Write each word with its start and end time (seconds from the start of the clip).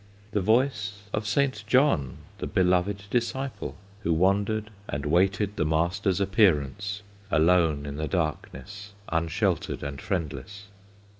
The 0.31 0.41
voice 0.41 1.03
of 1.13 1.27
Saint 1.27 1.63
John, 1.67 2.17
The 2.39 2.47
beloved 2.47 3.03
disciple, 3.11 3.75
Who 3.99 4.11
wandered 4.13 4.71
and 4.89 5.05
waited 5.05 5.55
The 5.57 5.63
Master's 5.65 6.19
appearance, 6.19 7.03
Alone 7.29 7.85
in 7.85 7.97
the 7.97 8.07
darkness, 8.07 8.93
Unsheltered 9.09 9.83
and 9.83 10.01
friendless. 10.01 10.69